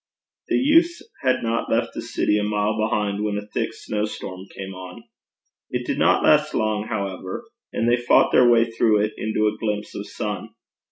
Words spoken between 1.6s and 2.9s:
left the city a mile